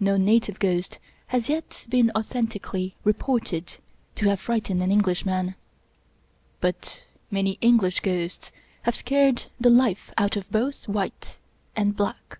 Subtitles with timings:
[0.00, 3.76] No native ghost has yet been authentically 9 English Mystery Stories reported
[4.14, 5.54] to have frightened an Englishman;
[6.62, 8.50] but many English ghosts
[8.84, 11.36] have scared the life out of both white
[11.76, 12.38] and black.